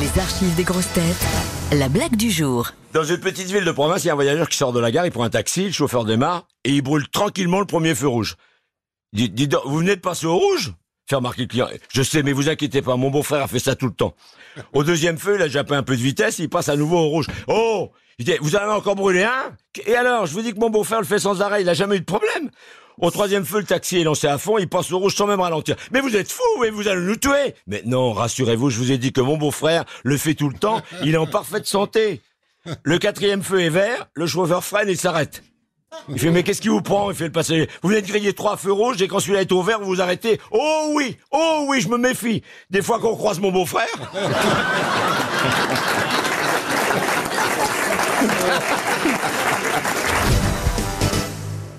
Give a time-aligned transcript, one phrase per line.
[0.00, 1.24] Les archives des grosses têtes.
[1.72, 2.70] La blague du jour.
[2.92, 4.90] Dans une petite ville de province, il y a un voyageur qui sort de la
[4.90, 8.08] gare, il prend un taxi, le chauffeur démarre, et il brûle tranquillement le premier feu
[8.08, 8.34] rouge.
[9.12, 10.72] Il dit, dis donc, vous venez de passer au rouge?
[11.06, 11.68] Faire remarquer le client.
[11.92, 14.14] Je sais, mais vous inquiétez pas, mon beau-frère a fait ça tout le temps.
[14.72, 17.08] Au deuxième feu, il a jappé un peu de vitesse, il passe à nouveau au
[17.08, 17.26] rouge.
[17.48, 17.90] Oh
[18.40, 21.06] vous en avez encore brûlé un Et alors, je vous dis que mon beau-frère le
[21.06, 22.50] fait sans arrêt, il a jamais eu de problème.
[22.98, 25.40] Au troisième feu, le taxi est lancé à fond, il passe au rouge sans même
[25.40, 25.74] ralentir.
[25.90, 28.98] Mais vous êtes fou, et vous allez nous tuer Mais non, rassurez-vous, je vous ai
[28.98, 32.20] dit que mon beau-frère le fait tout le temps, il est en parfaite santé.
[32.84, 35.42] Le quatrième feu est vert, le chauffeur freine et s'arrête.
[36.08, 37.10] Il fait, mais qu'est-ce qui vous prend?
[37.10, 37.68] Il fait le passager.
[37.82, 40.02] Vous venez de griller trois feux rouges et quand celui-là est au vert, vous vous
[40.02, 40.38] arrêtez.
[40.50, 42.42] Oh oui, oh oui, je me méfie.
[42.70, 43.86] Des fois qu'on croise mon beau-frère.